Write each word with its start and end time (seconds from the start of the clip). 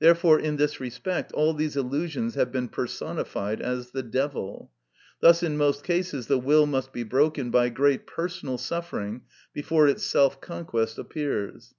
Therefore 0.00 0.38
in 0.38 0.56
this 0.56 0.80
respect 0.80 1.32
all 1.32 1.54
these 1.54 1.78
illusions 1.78 2.34
have 2.34 2.52
been 2.52 2.68
personified 2.68 3.62
as 3.62 3.92
the 3.92 4.02
devil. 4.02 4.70
Thus 5.20 5.42
in 5.42 5.56
most 5.56 5.82
cases 5.82 6.26
the 6.26 6.38
will 6.38 6.66
must 6.66 6.92
be 6.92 7.04
broken 7.04 7.50
by 7.50 7.70
great 7.70 8.06
personal 8.06 8.58
suffering 8.58 9.22
before 9.54 9.88
its 9.88 10.02
self 10.02 10.42
conquest 10.42 10.98
appears. 10.98 11.72